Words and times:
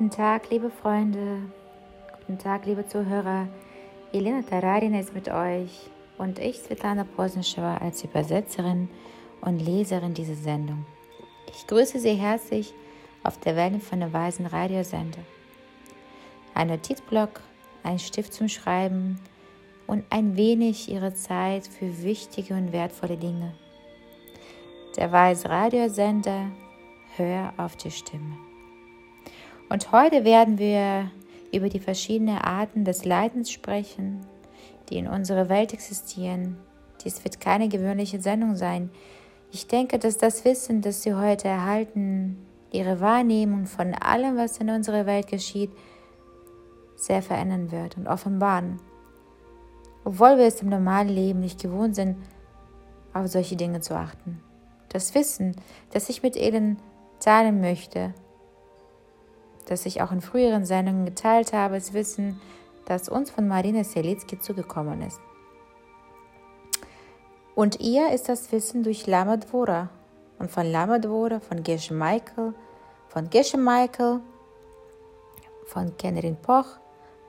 Guten 0.00 0.16
Tag, 0.16 0.48
liebe 0.48 0.70
Freunde. 0.70 1.42
Guten 2.20 2.38
Tag, 2.38 2.64
liebe 2.64 2.88
Zuhörer. 2.88 3.48
Elena 4.14 4.40
Tararin 4.40 4.94
ist 4.94 5.12
mit 5.12 5.28
euch 5.28 5.90
und 6.16 6.38
ich, 6.38 6.56
Svetlana 6.56 7.04
Posnschewa, 7.04 7.76
als 7.76 8.02
Übersetzerin 8.02 8.88
und 9.42 9.58
Leserin 9.58 10.14
dieser 10.14 10.36
Sendung. 10.36 10.86
Ich 11.50 11.66
grüße 11.66 11.98
Sie 11.98 12.14
herzlich 12.14 12.72
auf 13.24 13.36
der 13.40 13.56
Welle 13.56 13.78
von 13.78 14.00
der 14.00 14.10
Weisen 14.10 14.46
Radiosender. 14.46 15.20
Ein 16.54 16.68
Notizblock, 16.68 17.42
ein 17.82 17.98
Stift 17.98 18.32
zum 18.32 18.48
Schreiben 18.48 19.20
und 19.86 20.02
ein 20.08 20.34
wenig 20.34 20.90
Ihre 20.90 21.12
Zeit 21.12 21.66
für 21.66 22.02
wichtige 22.02 22.54
und 22.54 22.72
wertvolle 22.72 23.18
Dinge. 23.18 23.52
Der 24.96 25.12
Weise 25.12 25.50
Radiosender, 25.50 26.46
hör 27.18 27.52
auf 27.58 27.76
die 27.76 27.90
Stimme. 27.90 28.49
Und 29.70 29.92
heute 29.92 30.24
werden 30.24 30.58
wir 30.58 31.12
über 31.52 31.68
die 31.68 31.78
verschiedenen 31.78 32.38
Arten 32.38 32.84
des 32.84 33.04
Leidens 33.04 33.52
sprechen, 33.52 34.20
die 34.88 34.98
in 34.98 35.06
unserer 35.06 35.48
Welt 35.48 35.72
existieren. 35.72 36.56
Dies 37.04 37.22
wird 37.22 37.40
keine 37.40 37.68
gewöhnliche 37.68 38.20
Sendung 38.20 38.56
sein. 38.56 38.90
Ich 39.52 39.68
denke, 39.68 40.00
dass 40.00 40.18
das 40.18 40.44
Wissen, 40.44 40.82
das 40.82 41.02
Sie 41.02 41.14
heute 41.14 41.46
erhalten, 41.46 42.36
Ihre 42.72 43.00
Wahrnehmung 43.00 43.66
von 43.66 43.94
allem, 43.94 44.36
was 44.36 44.58
in 44.58 44.70
unserer 44.70 45.06
Welt 45.06 45.28
geschieht, 45.28 45.70
sehr 46.96 47.22
verändern 47.22 47.70
wird 47.70 47.96
und 47.96 48.08
offenbaren. 48.08 48.80
Obwohl 50.04 50.36
wir 50.36 50.46
es 50.46 50.62
im 50.62 50.68
normalen 50.68 51.08
Leben 51.08 51.40
nicht 51.40 51.62
gewohnt 51.62 51.94
sind, 51.94 52.16
auf 53.12 53.28
solche 53.28 53.54
Dinge 53.54 53.80
zu 53.80 53.94
achten. 53.94 54.40
Das 54.88 55.14
Wissen, 55.14 55.54
das 55.92 56.08
ich 56.08 56.24
mit 56.24 56.34
Ihnen 56.34 56.78
teilen 57.20 57.60
möchte, 57.60 58.14
das 59.70 59.86
ich 59.86 60.02
auch 60.02 60.10
in 60.10 60.20
früheren 60.20 60.64
Sendungen 60.64 61.04
geteilt 61.04 61.52
habe, 61.52 61.76
ist 61.76 61.94
Wissen, 61.94 62.40
das 62.86 63.08
uns 63.08 63.30
von 63.30 63.46
Marina 63.46 63.84
Selitsky 63.84 64.40
zugekommen 64.40 65.00
ist. 65.00 65.20
Und 67.54 67.78
ihr 67.78 68.10
ist 68.10 68.28
das 68.28 68.50
Wissen 68.50 68.82
durch 68.82 69.06
Lama 69.06 69.36
Dvora 69.36 69.88
und 70.40 70.50
von 70.50 70.66
Lama 70.66 70.98
Dvora, 70.98 71.38
von 71.38 71.62
Geshe 71.62 71.94
Michael, 71.94 72.52
von 73.08 73.30
Geshe 73.30 73.58
Michael, 73.58 74.20
von 75.66 75.96
Kennerin 75.96 76.36
Poch 76.36 76.66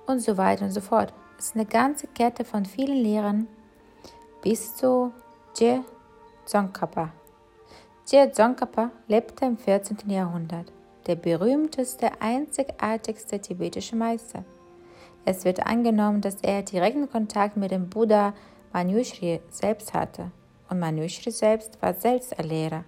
und 0.07 0.19
so 0.19 0.35
weiter 0.35 0.65
und 0.65 0.71
so 0.71 0.81
fort. 0.81 1.13
Es 1.37 1.47
ist 1.47 1.55
eine 1.55 1.65
ganze 1.65 2.07
Kette 2.07 2.43
von 2.43 2.65
vielen 2.65 3.03
Lehrern 3.03 3.47
bis 4.41 4.75
zu 4.75 5.13
Je 5.59 5.81
Tsongkhapa. 6.45 7.11
Je 8.07 8.31
Tsongkhapa 8.31 8.89
lebte 9.07 9.45
im 9.45 9.57
14. 9.57 10.09
Jahrhundert 10.09 10.71
der 11.07 11.15
berühmteste, 11.15 12.09
einzigartigste 12.19 13.39
tibetische 13.39 13.95
Meister. 13.95 14.43
Es 15.25 15.45
wird 15.45 15.65
angenommen, 15.65 16.21
dass 16.21 16.37
er 16.41 16.63
direkten 16.63 17.09
Kontakt 17.09 17.57
mit 17.57 17.71
dem 17.71 17.89
Buddha 17.89 18.33
Manjushri 18.73 19.41
selbst 19.49 19.93
hatte. 19.93 20.31
Und 20.69 20.79
Manjushri 20.79 21.31
selbst 21.31 21.81
war 21.81 21.93
selbst 21.93 22.37
ein 22.39 22.45
Lehrer. 22.45 22.85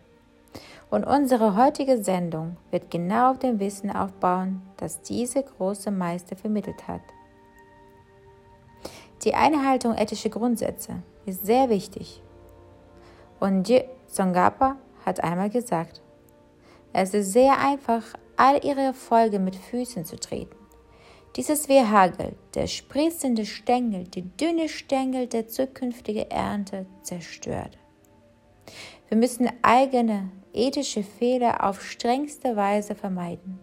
Und 0.90 1.06
unsere 1.06 1.58
heutige 1.58 2.04
Sendung 2.04 2.58
wird 2.70 2.92
genau 2.92 3.32
auf 3.32 3.40
dem 3.40 3.60
Wissen 3.60 3.90
aufbauen, 3.90 4.62
das 4.78 5.02
dieser 5.02 5.42
große 5.42 5.90
Meister 5.90 6.36
vermittelt 6.36 6.88
hat. 6.88 7.02
Die 9.24 9.34
Einhaltung 9.34 9.96
ethischer 9.96 10.30
Grundsätze 10.30 11.02
ist 11.26 11.46
sehr 11.46 11.70
wichtig. 11.70 12.22
Und 13.40 13.68
Je 13.68 13.86
Tsongkhapa 14.08 14.76
hat 15.04 15.24
einmal 15.24 15.50
gesagt, 15.50 16.03
es 16.94 17.14
ist 17.14 17.34
sehr 17.34 17.58
einfach, 17.58 18.04
all 18.38 18.64
ihre 18.64 18.82
Erfolge 18.82 19.40
mit 19.40 19.56
Füßen 19.56 20.06
zu 20.06 20.16
treten. 20.16 20.56
Dieses 21.36 21.68
wie 21.68 21.82
Hagel, 21.82 22.36
der 22.54 22.68
spritzende 22.68 23.46
Stängel, 23.46 24.04
die 24.04 24.22
dünne 24.22 24.70
Stängel 24.70 25.26
der 25.26 25.48
zukünftigen 25.48 26.30
Ernte 26.30 26.86
zerstört. 27.02 27.78
Wir 29.10 29.18
müssen 29.18 29.50
eigene 29.64 30.30
ethische 30.54 31.04
Fehler 31.04 31.68
auf 31.68 31.84
strengste 31.84 32.56
Weise 32.56 32.94
vermeiden. 32.94 33.60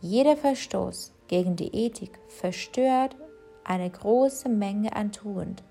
Jeder 0.00 0.36
Verstoß 0.36 1.12
gegen 1.28 1.56
die 1.56 1.74
Ethik 1.74 2.18
verstört 2.28 3.16
eine 3.64 3.90
große 3.90 4.48
Menge 4.48 4.96
an 4.96 5.12
Tugend 5.12 5.62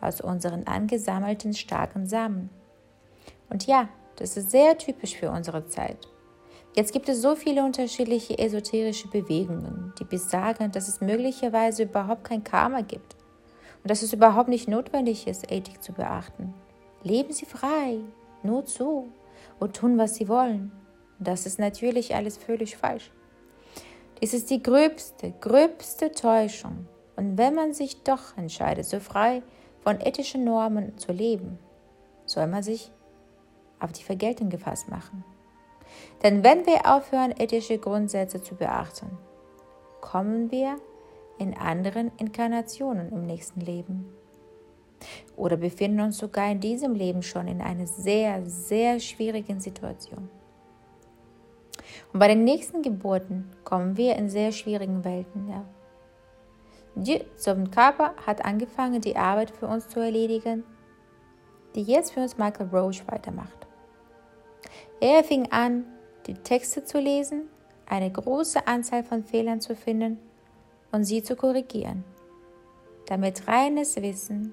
aus 0.00 0.22
unseren 0.22 0.66
angesammelten 0.66 1.52
starken 1.52 2.06
Samen. 2.06 2.48
Und 3.50 3.66
ja, 3.66 3.88
das 4.16 4.36
ist 4.36 4.50
sehr 4.50 4.78
typisch 4.78 5.16
für 5.16 5.30
unsere 5.30 5.66
Zeit. 5.66 6.08
Jetzt 6.76 6.92
gibt 6.92 7.08
es 7.08 7.22
so 7.22 7.36
viele 7.36 7.64
unterschiedliche 7.64 8.36
esoterische 8.36 9.06
Bewegungen, 9.06 9.92
die 10.00 10.04
besagen, 10.04 10.72
dass 10.72 10.88
es 10.88 11.00
möglicherweise 11.00 11.84
überhaupt 11.84 12.24
kein 12.24 12.42
Karma 12.42 12.80
gibt 12.80 13.14
und 13.82 13.90
dass 13.90 14.02
es 14.02 14.12
überhaupt 14.12 14.48
nicht 14.48 14.66
notwendig 14.66 15.28
ist, 15.28 15.52
Ethik 15.52 15.80
zu 15.80 15.92
beachten. 15.92 16.52
Leben 17.04 17.32
Sie 17.32 17.46
frei, 17.46 17.98
nur 18.42 18.66
zu 18.66 19.08
und 19.60 19.76
tun, 19.76 19.98
was 19.98 20.16
Sie 20.16 20.28
wollen. 20.28 20.72
Das 21.20 21.46
ist 21.46 21.60
natürlich 21.60 22.16
alles 22.16 22.36
völlig 22.38 22.76
falsch. 22.76 23.12
Dies 24.20 24.34
ist 24.34 24.50
die 24.50 24.62
gröbste, 24.62 25.32
gröbste 25.40 26.10
Täuschung. 26.10 26.88
Und 27.14 27.38
wenn 27.38 27.54
man 27.54 27.72
sich 27.72 28.02
doch 28.02 28.36
entscheidet, 28.36 28.86
so 28.86 28.98
frei 28.98 29.44
von 29.84 30.00
ethischen 30.00 30.42
Normen 30.42 30.98
zu 30.98 31.12
leben, 31.12 31.56
soll 32.26 32.48
man 32.48 32.64
sich 32.64 32.90
auf 33.78 33.92
die 33.92 34.02
Vergeltung 34.02 34.50
gefasst 34.50 34.88
machen. 34.88 35.24
Denn 36.22 36.42
wenn 36.42 36.66
wir 36.66 36.86
aufhören, 36.86 37.34
ethische 37.38 37.78
Grundsätze 37.78 38.42
zu 38.42 38.54
beachten, 38.54 39.18
kommen 40.00 40.50
wir 40.50 40.76
in 41.38 41.56
anderen 41.56 42.12
Inkarnationen 42.18 43.10
im 43.12 43.26
nächsten 43.26 43.60
Leben. 43.60 44.12
Oder 45.36 45.56
befinden 45.56 46.00
uns 46.00 46.18
sogar 46.18 46.50
in 46.50 46.60
diesem 46.60 46.94
Leben 46.94 47.22
schon 47.22 47.48
in 47.48 47.60
einer 47.60 47.86
sehr, 47.86 48.44
sehr 48.46 49.00
schwierigen 49.00 49.60
Situation. 49.60 50.30
Und 52.12 52.20
bei 52.20 52.28
den 52.28 52.44
nächsten 52.44 52.82
Geburten 52.82 53.50
kommen 53.64 53.96
wir 53.96 54.16
in 54.16 54.28
sehr 54.28 54.52
schwierigen 54.52 55.04
Welten. 55.04 55.48
Ja. 55.48 55.64
Körper 57.70 58.14
hat 58.24 58.44
angefangen, 58.44 59.00
die 59.00 59.16
Arbeit 59.16 59.50
für 59.50 59.66
uns 59.66 59.88
zu 59.88 60.00
erledigen, 60.00 60.64
die 61.74 61.82
jetzt 61.82 62.12
für 62.12 62.20
uns 62.20 62.38
Michael 62.38 62.68
Roche 62.68 63.02
weitermacht. 63.08 63.66
Er 65.00 65.24
fing 65.24 65.50
an, 65.50 65.84
die 66.26 66.34
Texte 66.34 66.84
zu 66.84 66.98
lesen, 66.98 67.48
eine 67.86 68.10
große 68.10 68.66
Anzahl 68.66 69.04
von 69.04 69.24
Fehlern 69.24 69.60
zu 69.60 69.74
finden 69.76 70.18
und 70.92 71.04
sie 71.04 71.22
zu 71.22 71.36
korrigieren, 71.36 72.04
damit 73.06 73.46
reines 73.46 73.96
Wissen 73.96 74.52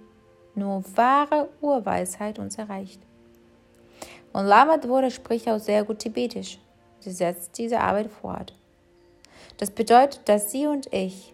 nur 0.56 0.84
wahre 0.96 1.50
Urweisheit 1.62 2.40
uns 2.40 2.57
erreicht. 2.57 3.02
Und 4.34 4.46
Lama 4.46 4.78
Dvora 4.78 5.09
spricht 5.09 5.47
auch 5.47 5.59
sehr 5.59 5.84
gut 5.84 6.00
Tibetisch. 6.00 6.59
Sie 7.00 7.12
setzt 7.12 7.58
diese 7.58 7.79
Arbeit 7.79 8.12
fort. 8.12 8.53
Das 9.58 9.72
bedeutet, 9.72 10.22
dass 10.25 10.52
Sie 10.52 10.68
und 10.68 10.91
ich 10.94 11.34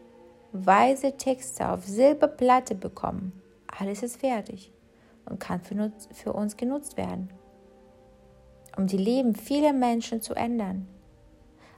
weise 0.52 1.16
Texte 1.18 1.68
auf 1.70 1.86
Silberplatte 1.86 2.76
bekommen. 2.76 3.42
Alles 3.80 4.04
ist 4.04 4.18
fertig 4.18 4.72
und 5.26 5.40
kann 5.40 5.62
für 5.62 6.34
uns 6.34 6.58
genutzt 6.58 6.98
werden 6.98 7.30
um 8.78 8.88
die 8.88 8.98
Leben 8.98 9.36
vieler 9.36 9.74
Menschen 9.74 10.22
zu 10.22 10.36
ändern. 10.36 10.88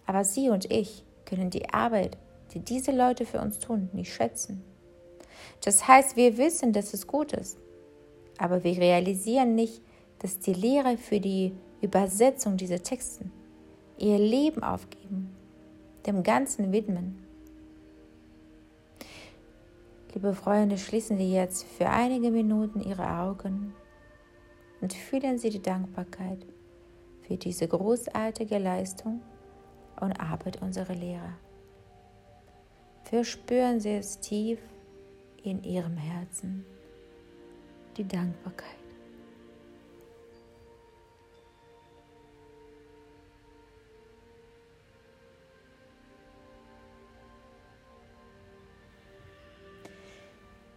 Aber 0.06 0.24
Sie 0.24 0.50
und 0.50 0.70
ich 0.72 1.04
können 1.26 1.50
die 1.50 1.70
Arbeit, 1.70 2.18
die 2.54 2.60
diese 2.60 2.92
Leute 2.92 3.26
für 3.26 3.40
uns 3.40 3.60
tun, 3.60 3.90
nicht 3.94 4.14
schätzen. 4.14 4.64
Das 5.64 5.88
heißt, 5.88 6.16
wir 6.18 6.38
wissen, 6.38 6.74
dass 6.74 6.94
es 6.94 7.08
gut 7.08 7.34
ist, 7.34 7.58
aber 8.38 8.64
wir 8.64 8.78
realisieren 8.78 9.56
nicht, 9.56 9.82
dass 10.20 10.40
die 10.40 10.54
Lehrer 10.54 10.98
für 10.98 11.20
die 11.20 11.54
Übersetzung 11.82 12.58
dieser 12.58 12.84
Texte 12.84 13.26
ihr 13.98 14.18
Leben 14.18 14.64
aufgeben, 14.64 15.34
dem 16.06 16.24
Ganzen 16.24 16.72
widmen. 16.72 17.24
Liebe 20.14 20.34
Freunde, 20.34 20.78
schließen 20.78 21.18
Sie 21.18 21.32
jetzt 21.34 21.66
für 21.66 21.90
einige 21.90 22.32
Minuten 22.32 22.82
Ihre 22.82 23.08
Augen 23.08 23.74
und 24.82 24.94
fühlen 24.94 25.38
Sie 25.38 25.50
die 25.50 25.62
Dankbarkeit 25.62 26.40
für 27.30 27.38
diese 27.38 27.68
großartige 27.68 28.58
Leistung 28.58 29.22
und 30.02 30.20
Arbeit 30.20 30.64
unserer 30.64 30.96
Lehrer. 30.96 31.38
Verspüren 33.04 33.80
Sie 33.80 33.92
es 33.92 34.20
tief 34.20 34.58
in 35.44 35.64
Ihrem 35.64 35.96
Herzen, 35.96 36.66
die 37.98 38.08
Dankbarkeit. 38.08 38.66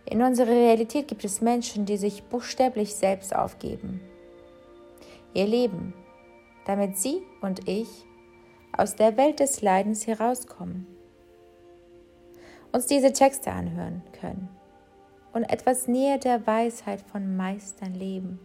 In 0.04 0.20
unserer 0.20 0.50
Realität 0.50 1.08
gibt 1.08 1.25
es 1.25 1.40
Menschen, 1.40 1.87
die 1.87 1.96
sich 1.96 2.22
buchstäblich 2.25 2.94
selbst 2.94 3.34
aufgeben. 3.34 4.02
Ihr 5.32 5.46
Leben 5.46 5.94
damit 6.67 6.97
sie 6.97 7.23
und 7.41 7.69
ich 7.69 7.88
aus 8.76 8.97
der 8.97 9.17
Welt 9.17 9.41
des 9.41 9.62
Leidens 9.62 10.06
herauskommen, 10.06 10.87
uns 12.73 12.87
diese 12.87 13.12
Texte 13.12 13.53
anhören 13.53 14.03
können 14.19 14.49
und 15.32 15.44
etwas 15.44 15.88
näher 15.88 16.19
der 16.19 16.47
Weisheit 16.47 17.00
von 17.03 17.37
Meistern 17.37 17.94
leben. 17.94 18.38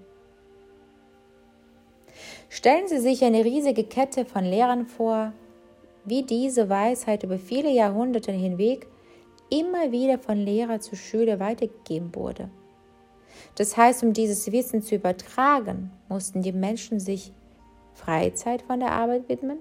Stellen 2.50 2.88
Sie 2.88 3.00
sich 3.00 3.24
eine 3.24 3.44
riesige 3.46 3.84
Kette 3.84 4.26
von 4.26 4.44
Lehrern 4.44 4.86
vor, 4.86 5.34
wie 6.06 6.24
diese 6.24 6.70
Weisheit 6.70 7.24
über 7.24 7.38
viele 7.38 7.70
Jahrhunderte 7.70 8.32
hinweg 8.32 8.88
immer 9.50 9.92
wieder 9.92 10.18
von 10.18 10.38
Lehrer 10.38 10.80
zu 10.80 10.96
Schüler 10.96 11.40
weitergegeben 11.40 12.16
wurde. 12.16 12.50
Das 13.56 13.78
heißt, 13.78 14.04
um 14.04 14.14
dieses 14.14 14.52
Wissen 14.52 14.82
zu 14.82 14.96
übertragen, 14.96 15.92
mussten 16.10 16.42
die 16.42 16.52
Menschen 16.52 17.00
sich 17.00 17.34
Freizeit 17.98 18.62
von 18.62 18.80
der 18.80 18.92
Arbeit 18.92 19.28
widmen 19.28 19.60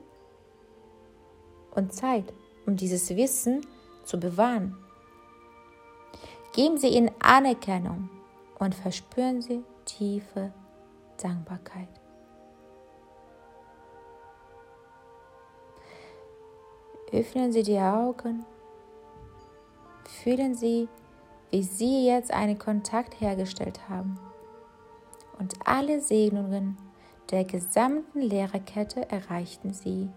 und 1.75 1.93
Zeit, 1.93 2.33
um 2.67 2.77
dieses 2.77 3.15
Wissen 3.17 3.67
zu 4.05 4.21
bewahren. 4.21 4.77
Geben 6.53 6.79
Sie 6.79 6.89
ihnen 6.89 7.11
Anerkennung 7.19 8.09
und 8.59 8.75
verspüren 8.75 9.43
Sie 9.43 9.63
tiefe 9.85 10.53
Dankbarkeit. 11.21 11.89
Öffnen 17.13 17.53
Sie 17.53 17.63
die 17.63 17.79
Augen. 17.79 18.45
Fühlen 20.23 20.55
Sie, 20.55 20.89
wie 21.51 21.63
Sie 21.63 22.07
jetzt 22.07 22.33
einen 22.33 22.59
Kontakt 22.59 23.21
hergestellt 23.21 23.89
haben. 23.89 24.19
Und 25.39 25.55
alle 25.65 26.01
Segnungen 26.01 26.77
der 27.31 27.45
gesamten 27.45 28.21
Lehrerkette 28.21 29.11
erreichten 29.11 29.73
Sie 29.73 30.09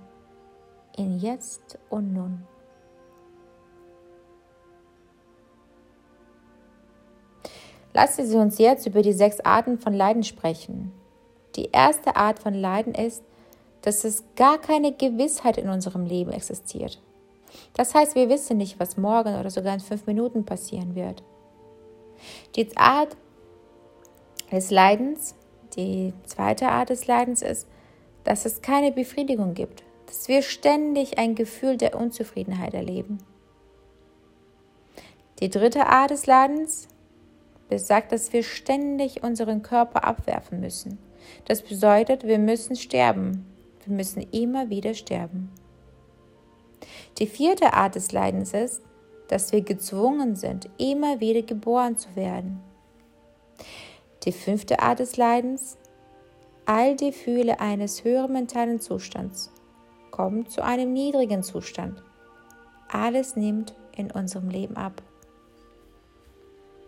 in 0.97 1.19
Jetzt 1.19 1.77
und 1.89 2.13
Nun. 2.13 2.45
Lassen 7.93 8.25
Sie 8.25 8.37
uns 8.37 8.59
jetzt 8.59 8.85
über 8.85 9.01
die 9.01 9.13
sechs 9.13 9.39
Arten 9.39 9.79
von 9.79 9.93
Leiden 9.93 10.23
sprechen. 10.23 10.91
Die 11.55 11.71
erste 11.71 12.15
Art 12.15 12.39
von 12.39 12.53
Leiden 12.53 12.93
ist 12.93 13.23
dass 13.81 14.03
es 14.03 14.23
gar 14.35 14.57
keine 14.59 14.93
Gewissheit 14.93 15.57
in 15.57 15.69
unserem 15.69 16.05
Leben 16.05 16.31
existiert. 16.31 17.01
Das 17.73 17.95
heißt, 17.95 18.15
wir 18.15 18.29
wissen 18.29 18.57
nicht, 18.57 18.79
was 18.79 18.97
morgen 18.97 19.39
oder 19.39 19.49
sogar 19.49 19.73
in 19.73 19.79
fünf 19.79 20.05
Minuten 20.05 20.45
passieren 20.45 20.95
wird. 20.95 21.23
Die 22.55 22.75
Art 22.77 23.15
des 24.51 24.71
Leidens, 24.71 25.35
die 25.75 26.13
zweite 26.25 26.69
Art 26.69 26.89
des 26.89 27.07
Leidens 27.07 27.41
ist, 27.41 27.67
dass 28.23 28.45
es 28.45 28.61
keine 28.61 28.91
Befriedigung 28.91 29.53
gibt, 29.53 29.83
dass 30.05 30.27
wir 30.27 30.41
ständig 30.41 31.17
ein 31.17 31.35
Gefühl 31.35 31.77
der 31.77 31.95
Unzufriedenheit 31.95 32.73
erleben. 32.73 33.19
Die 35.39 35.49
dritte 35.49 35.87
Art 35.87 36.11
des 36.11 36.25
Leidens 36.25 36.87
besagt, 37.69 38.11
dass 38.11 38.33
wir 38.33 38.43
ständig 38.43 39.23
unseren 39.23 39.61
Körper 39.61 40.03
abwerfen 40.03 40.59
müssen. 40.59 40.97
Das 41.45 41.61
bedeutet, 41.61 42.23
wir 42.25 42.39
müssen 42.39 42.75
sterben, 42.75 43.45
wir 43.85 43.95
müssen 43.95 44.21
immer 44.31 44.69
wieder 44.69 44.93
sterben. 44.93 45.51
Die 47.19 47.27
vierte 47.27 47.73
Art 47.73 47.95
des 47.95 48.11
Leidens 48.11 48.53
ist, 48.53 48.81
dass 49.27 49.51
wir 49.51 49.61
gezwungen 49.61 50.35
sind, 50.35 50.69
immer 50.77 51.19
wieder 51.19 51.43
geboren 51.43 51.97
zu 51.97 52.15
werden. 52.15 52.61
Die 54.25 54.31
fünfte 54.31 54.79
Art 54.79 54.99
des 54.99 55.15
Leidens, 55.17 55.77
all 56.65 56.95
die 56.95 57.11
Gefühle 57.11 57.59
eines 57.59 58.03
höheren 58.03 58.33
mentalen 58.33 58.79
Zustands, 58.79 59.51
kommen 60.11 60.47
zu 60.47 60.63
einem 60.63 60.91
niedrigen 60.91 61.41
Zustand. 61.41 62.03
Alles 62.89 63.35
nimmt 63.35 63.75
in 63.95 64.11
unserem 64.11 64.49
Leben 64.49 64.75
ab. 64.75 65.01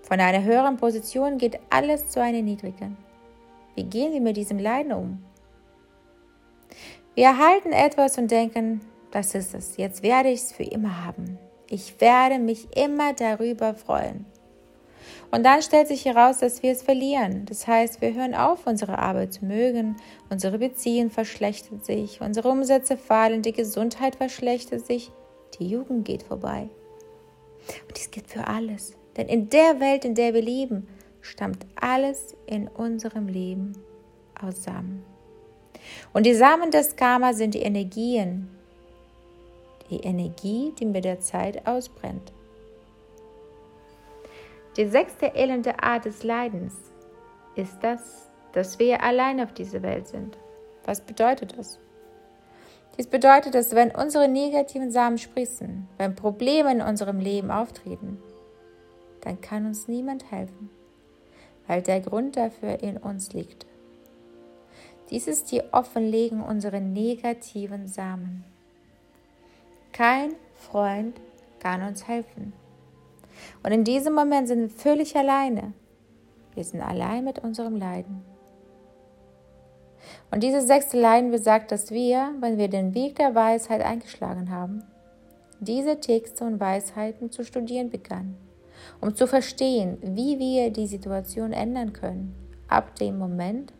Von 0.01 0.19
einer 0.19 0.43
höheren 0.43 0.77
Position 0.77 1.37
geht 1.37 1.59
alles 1.69 2.09
zu 2.09 2.21
einer 2.21 2.41
niedrigen. 2.41 2.97
Wie 3.75 3.83
gehen 3.83 4.11
wir 4.11 4.21
mit 4.21 4.35
diesem 4.35 4.59
Leiden 4.59 4.91
um? 4.91 5.23
Wir 7.15 7.25
erhalten 7.25 7.71
etwas 7.71 8.17
und 8.17 8.29
denken, 8.31 8.81
das 9.11 9.35
ist 9.35 9.53
es, 9.53 9.77
jetzt 9.77 10.03
werde 10.03 10.29
ich 10.29 10.41
es 10.41 10.51
für 10.51 10.63
immer 10.63 11.05
haben. 11.05 11.37
Ich 11.69 12.01
werde 12.01 12.39
mich 12.39 12.75
immer 12.75 13.13
darüber 13.13 13.73
freuen. 13.73 14.25
Und 15.31 15.45
dann 15.45 15.61
stellt 15.61 15.87
sich 15.87 16.03
heraus, 16.03 16.39
dass 16.39 16.61
wir 16.61 16.73
es 16.73 16.81
verlieren. 16.81 17.45
Das 17.45 17.65
heißt, 17.65 18.01
wir 18.01 18.13
hören 18.13 18.35
auf, 18.35 18.67
unsere 18.67 18.99
Arbeit 18.99 19.33
zu 19.33 19.45
mögen, 19.45 19.95
unsere 20.29 20.59
Beziehung 20.59 21.09
verschlechtert 21.09 21.85
sich, 21.85 22.19
unsere 22.19 22.49
Umsätze 22.49 22.97
fallen, 22.97 23.41
die 23.41 23.53
Gesundheit 23.53 24.17
verschlechtert 24.17 24.85
sich, 24.85 25.11
die 25.57 25.69
Jugend 25.69 26.03
geht 26.03 26.23
vorbei. 26.23 26.67
Und 27.87 27.97
dies 27.97 28.11
gilt 28.11 28.29
für 28.29 28.47
alles. 28.47 28.97
Denn 29.15 29.27
in 29.27 29.49
der 29.49 29.79
Welt, 29.79 30.03
in 30.03 30.15
der 30.15 30.33
wir 30.33 30.41
leben, 30.41 30.87
stammt 31.21 31.65
alles 31.79 32.35
in 32.45 32.67
unserem 32.67 33.27
Leben 33.27 33.73
aus 34.41 34.63
Samen. 34.63 35.05
Und 36.13 36.25
die 36.25 36.33
Samen 36.33 36.71
des 36.71 36.95
Karma 36.95 37.33
sind 37.33 37.53
die 37.53 37.61
Energien, 37.61 38.49
die 39.89 39.99
Energie, 40.01 40.73
die 40.79 40.85
mit 40.85 41.05
der 41.05 41.19
Zeit 41.21 41.65
ausbrennt. 41.67 42.33
Die 44.77 44.87
sechste 44.87 45.25
elende 45.35 45.83
Art 45.83 46.05
des 46.05 46.23
Leidens 46.23 46.73
ist 47.55 47.77
das, 47.81 48.29
dass 48.53 48.79
wir 48.79 49.03
allein 49.03 49.41
auf 49.41 49.53
dieser 49.53 49.81
Welt 49.81 50.07
sind. 50.07 50.37
Was 50.85 51.01
bedeutet 51.01 51.57
das? 51.57 51.77
Dies 52.97 53.07
bedeutet, 53.07 53.53
dass 53.53 53.75
wenn 53.75 53.91
unsere 53.91 54.29
negativen 54.29 54.91
Samen 54.91 55.17
sprießen, 55.17 55.87
wenn 55.97 56.15
Probleme 56.15 56.71
in 56.71 56.81
unserem 56.81 57.19
Leben 57.19 57.51
auftreten, 57.51 58.21
dann 59.21 59.41
kann 59.41 59.65
uns 59.65 59.87
niemand 59.87 60.31
helfen, 60.31 60.69
weil 61.67 61.81
der 61.81 61.99
Grund 61.99 62.37
dafür 62.37 62.81
in 62.81 62.97
uns 62.97 63.33
liegt. 63.33 63.65
Dies 65.09 65.27
ist 65.27 65.51
die 65.51 65.61
Offenlegung 65.73 66.43
unserer 66.43 66.79
negativen 66.79 67.87
Samen. 67.87 68.45
Kein 69.91 70.35
Freund 70.55 71.19
kann 71.59 71.81
uns 71.83 72.07
helfen. 72.07 72.53
Und 73.63 73.71
in 73.71 73.83
diesem 73.83 74.13
Moment 74.13 74.47
sind 74.47 74.61
wir 74.61 74.69
völlig 74.69 75.15
alleine. 75.15 75.73
Wir 76.53 76.63
sind 76.63 76.81
allein 76.81 77.23
mit 77.23 77.39
unserem 77.39 77.75
Leiden. 77.77 78.23
Und 80.31 80.43
dieses 80.43 80.67
sechste 80.67 80.99
Leiden 80.99 81.31
besagt, 81.31 81.71
dass 81.71 81.91
wir, 81.91 82.33
wenn 82.39 82.57
wir 82.57 82.67
den 82.67 82.93
Weg 82.93 83.15
der 83.15 83.35
Weisheit 83.35 83.81
eingeschlagen 83.81 84.49
haben, 84.49 84.83
diese 85.59 85.99
Texte 85.99 86.43
und 86.43 86.59
Weisheiten 86.59 87.31
zu 87.31 87.43
studieren 87.43 87.89
begannen, 87.89 88.35
um 88.99 89.15
zu 89.15 89.27
verstehen, 89.27 89.97
wie 90.01 90.39
wir 90.39 90.71
die 90.71 90.87
Situation 90.87 91.53
ändern 91.53 91.93
können, 91.93 92.35
ab 92.67 92.95
dem 92.95 93.17
Moment, 93.17 93.73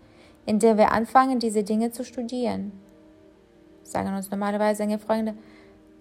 in 0.46 0.60
der 0.60 0.78
wir 0.78 0.92
anfangen, 0.92 1.40
diese 1.40 1.64
Dinge 1.64 1.92
zu 1.92 2.04
studieren. 2.04 2.72
Sagen 3.84 4.14
uns 4.16 4.30
normalerweise 4.30 4.84
einige 4.84 5.00
Freunde, 5.00 5.34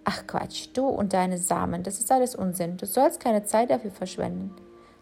ach 0.04 0.26
Quatsch, 0.26 0.69
du 0.75 0.87
und 0.87 1.12
deine 1.12 1.38
Samen, 1.38 1.83
das 1.83 1.99
ist 1.99 2.11
alles 2.11 2.35
Unsinn. 2.35 2.76
Du 2.76 2.87
sollst 2.87 3.21
keine 3.21 3.45
Zeit 3.45 3.71
dafür 3.71 3.90
verschwenden. 3.90 4.54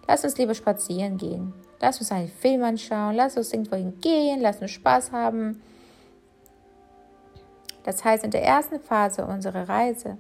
Lass 0.07 0.25
uns 0.25 0.39
lieber 0.39 0.55
spazieren 0.55 1.19
gehen. 1.19 1.53
Lass 1.81 2.01
uns 2.01 2.11
einen 2.11 2.29
Film 2.29 2.65
anschauen. 2.65 3.15
Lass 3.15 3.37
uns 3.37 3.53
irgendwo 3.53 3.77
hingehen. 3.77 4.41
Lass 4.41 4.61
uns 4.61 4.71
Spaß 4.71 5.13
haben. 5.13 5.63
Das 7.85 8.05
heißt, 8.05 8.25
in 8.25 8.31
der 8.31 8.43
ersten 8.43 8.81
Phase 8.81 9.25
unserer 9.27 9.69
Reise 9.69 10.19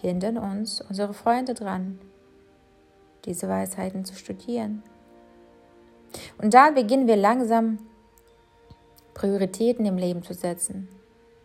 hindern 0.00 0.38
uns 0.38 0.80
unsere 0.80 1.12
Freunde 1.12 1.54
dran, 1.54 1.98
diese 3.24 3.48
Weisheiten 3.48 4.04
zu 4.04 4.14
studieren. 4.14 4.82
Und 6.40 6.54
da 6.54 6.70
beginnen 6.70 7.06
wir 7.06 7.16
langsam 7.16 7.78
Prioritäten 9.14 9.84
im 9.84 9.96
Leben 9.96 10.22
zu 10.22 10.32
setzen, 10.32 10.88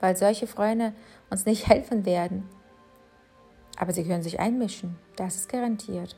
weil 0.03 0.17
solche 0.17 0.47
Freunde 0.47 0.93
uns 1.29 1.45
nicht 1.45 1.67
helfen 1.69 2.05
werden. 2.05 2.49
Aber 3.77 3.93
sie 3.93 4.03
können 4.03 4.21
sich 4.21 4.39
einmischen, 4.39 4.99
das 5.15 5.37
ist 5.37 5.49
garantiert. 5.49 6.17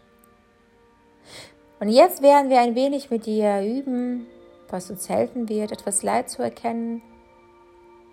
Und 1.79 1.89
jetzt 1.89 2.23
werden 2.23 2.49
wir 2.49 2.59
ein 2.59 2.73
wenig 2.73 3.11
mit 3.11 3.27
dir 3.27 3.61
üben, 3.61 4.25
was 4.69 4.89
uns 4.89 5.07
helfen 5.07 5.47
wird, 5.49 5.71
etwas 5.71 6.01
Leid 6.01 6.29
zu 6.31 6.41
erkennen 6.41 7.03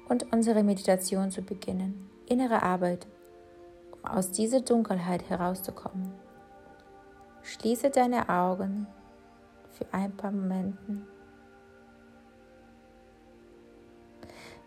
und 0.08 0.30
unsere 0.30 0.62
Meditation 0.62 1.30
zu 1.30 1.40
beginnen, 1.40 2.10
innere 2.26 2.62
Arbeit, 2.62 3.06
um 3.92 4.04
aus 4.04 4.30
dieser 4.30 4.60
Dunkelheit 4.60 5.28
herauszukommen. 5.30 6.12
Schließe 7.42 7.88
deine 7.88 8.28
Augen 8.28 8.86
für 9.70 9.86
ein 9.92 10.14
paar 10.16 10.32
Momente. 10.32 11.06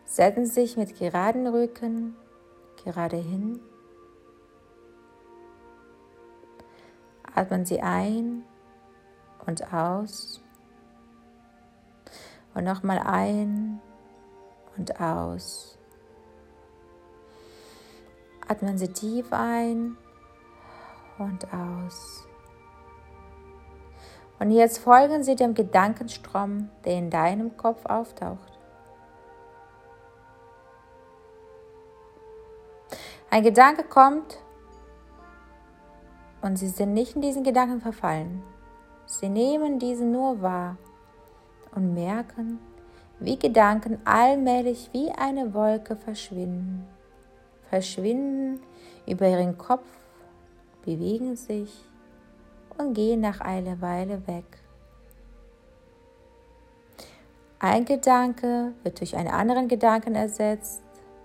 Setzen 0.05 0.45
Sie 0.45 0.61
sich 0.61 0.77
mit 0.77 0.97
geraden 0.97 1.47
Rücken 1.47 2.15
gerade 2.83 3.17
hin. 3.17 3.59
Atmen 7.33 7.65
Sie 7.65 7.81
ein 7.81 8.43
und 9.45 9.73
aus. 9.73 10.41
Und 12.53 12.63
nochmal 12.63 12.99
ein 12.99 13.81
und 14.77 15.01
aus. 15.01 15.77
Atmen 18.47 18.77
Sie 18.77 18.87
tief 18.87 19.33
ein 19.33 19.97
und 21.17 21.45
aus. 21.51 22.25
Und 24.39 24.51
jetzt 24.51 24.77
folgen 24.77 25.23
Sie 25.23 25.35
dem 25.35 25.53
Gedankenstrom, 25.53 26.69
der 26.85 26.93
in 26.93 27.09
deinem 27.09 27.57
Kopf 27.57 27.85
auftaucht. 27.85 28.54
Ein 33.35 33.43
Gedanke 33.43 33.83
kommt 33.83 34.37
und 36.41 36.55
Sie 36.55 36.69
sind 36.69 36.93
nicht 36.93 37.17
in 37.17 37.21
diesen 37.21 37.43
Gedanken 37.43 37.81
verfallen. 37.81 38.41
Sie 39.07 39.27
nehmen 39.27 39.77
diesen 39.77 40.13
nur 40.13 40.41
wahr 40.41 40.77
und 41.75 41.93
merken, 41.93 42.59
wie 43.19 43.37
Gedanken 43.37 43.99
allmählich 44.05 44.89
wie 44.93 45.11
eine 45.11 45.53
Wolke 45.53 45.97
verschwinden. 45.97 46.87
Verschwinden 47.69 48.61
über 49.05 49.27
ihren 49.27 49.57
Kopf, 49.57 49.85
bewegen 50.85 51.35
sich 51.35 51.83
und 52.77 52.93
gehen 52.93 53.19
nach 53.19 53.41
einer 53.41 53.81
Weile 53.81 54.25
weg. 54.27 54.45
Ein 57.59 57.83
Gedanke 57.83 58.71
wird 58.83 59.01
durch 59.01 59.17
einen 59.17 59.27
anderen 59.27 59.67
Gedanken 59.67 60.15
ersetzt 60.15 60.81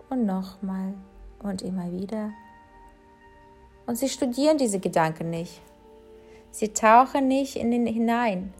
und 0.08 0.26
nochmal 0.26 0.94
und 1.42 1.62
immer 1.62 1.90
wieder. 1.92 2.32
Und 3.86 3.96
sie 3.96 4.08
studieren 4.08 4.58
diese 4.58 4.78
Gedanken 4.78 5.30
nicht. 5.30 5.60
Sie 6.52 6.72
tauchen 6.72 7.28
nicht 7.28 7.56
in 7.56 7.70
den 7.70 7.86
hinein 7.86 8.52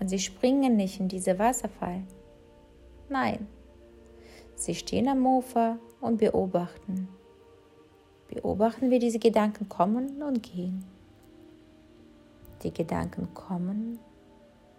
und 0.00 0.08
sie 0.08 0.18
springen 0.18 0.76
nicht 0.76 1.00
in 1.00 1.08
diese 1.08 1.38
Wasserfall. 1.38 2.02
Nein, 3.08 3.46
sie 4.54 4.74
stehen 4.74 5.08
am 5.08 5.26
Ufer 5.26 5.78
und 6.00 6.18
beobachten. 6.18 7.08
Beobachten, 8.28 8.90
wie 8.90 8.98
diese 8.98 9.18
Gedanken 9.18 9.68
kommen 9.68 10.22
und 10.22 10.42
gehen. 10.42 10.84
Die 12.62 12.72
Gedanken 12.72 13.28
kommen 13.34 13.98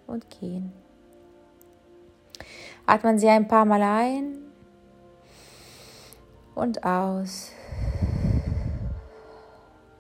und 0.08 0.28
gehen. 0.40 0.74
Atmen 2.88 3.18
Sie 3.18 3.28
ein 3.28 3.48
paar 3.48 3.66
Mal 3.66 3.82
ein 3.82 4.45
und 6.56 6.84
aus. 6.84 7.52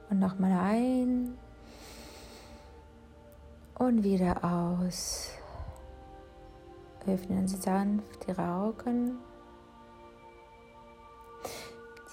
Und 0.09 0.19
nochmal 0.19 0.51
ein 0.51 1.37
und 3.77 4.03
wieder 4.03 4.43
aus. 4.43 5.29
Öffnen 7.07 7.47
Sie 7.47 7.57
sanft 7.57 8.27
Ihre 8.27 8.41
Augen. 8.41 9.19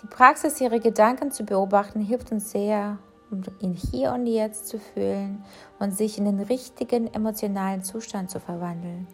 Die 0.02 0.06
Praxis, 0.08 0.61
Ihre 0.61 0.80
Gedanken 0.80 1.30
zu 1.30 1.44
beobachten, 1.44 2.00
hilft 2.00 2.32
uns 2.32 2.50
sehr, 2.50 2.99
um 3.30 3.42
ihn 3.61 3.72
hier 3.72 4.12
und 4.12 4.26
jetzt 4.26 4.66
zu 4.66 4.78
fühlen 4.78 5.44
und 5.78 5.96
sich 5.96 6.18
in 6.18 6.25
den 6.25 6.40
richtigen 6.40 7.12
emotionalen 7.14 7.84
Zustand 7.84 8.30
zu 8.30 8.40
verwandeln. 8.40 9.06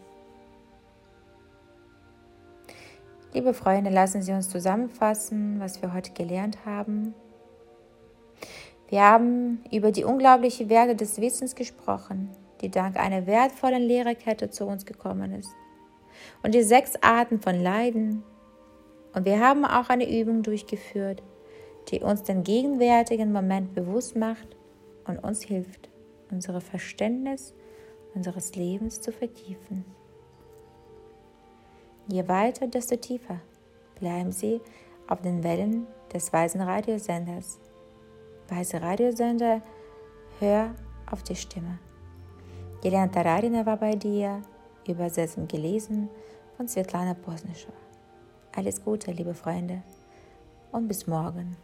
Liebe 3.39 3.55
Freunde, 3.55 3.91
lassen 3.91 4.21
Sie 4.21 4.33
uns 4.33 4.49
zusammenfassen, 4.49 5.61
was 5.61 5.81
wir 5.81 5.95
heute 5.95 6.11
gelernt 6.11 6.59
haben. 6.67 7.15
Wir 8.89 9.03
haben 9.03 9.63
über 9.71 9.93
die 9.93 10.03
unglaubliche 10.03 10.69
Werte 10.69 10.97
des 10.97 11.21
Wissens 11.21 11.55
gesprochen, 11.55 12.31
die 12.63 12.69
dank 12.69 12.97
einer 12.97 13.29
wertvollen 13.29 13.85
Lehrerkette 13.85 14.51
zu 14.51 14.65
uns 14.65 14.87
gekommen 14.87 15.33
ist. 15.35 15.53
Und 16.43 16.53
die 16.53 16.65
sechs 16.65 16.95
Arten 17.01 17.41
von 17.41 17.63
Leiden. 17.63 18.25
Und 19.15 19.25
wir 19.25 19.39
haben 19.39 19.65
auch 19.65 19.89
eine 19.89 20.11
Übung 20.21 20.43
durchgeführt, 20.43 21.23
die 21.93 22.01
uns 22.01 22.25
den 22.25 22.43
gegenwärtigen 22.43 23.31
Moment 23.31 23.73
bewusst 23.73 24.17
macht 24.17 24.57
und 25.07 25.17
uns 25.21 25.45
hilft, 25.45 25.89
unser 26.33 26.61
Verständnis 26.61 27.55
unseres 28.17 28.57
Lebens 28.57 29.01
zu 29.01 29.13
vertiefen. 29.13 29.85
Je 32.09 32.27
weiter, 32.27 32.67
desto 32.67 32.97
tiefer 32.97 33.41
bleiben 34.01 34.33
Sie 34.33 34.61
auf 35.09 35.21
den 35.21 35.45
Wellen 35.45 35.87
des 36.13 36.33
weisen 36.33 36.63
Radiosenders. 36.63 37.59
Weise 38.49 38.81
Radiosender, 38.81 39.61
hör 40.41 40.75
auf 41.11 41.23
die 41.23 41.37
Stimme. 41.37 41.79
Jelena 42.83 43.09
Tararina 43.09 43.67
war 43.67 43.77
bei 43.77 43.95
dir, 43.95 44.41
übersetzt 44.87 45.37
und 45.37 45.51
gelesen 45.51 46.09
von 46.57 46.67
Svetlana 46.67 47.13
Posnischowa. 47.13 47.75
Alles 48.57 48.83
Gute, 48.83 49.13
liebe 49.13 49.35
Freunde, 49.35 49.83
und 50.73 50.89
bis 50.89 51.07
morgen. 51.07 51.57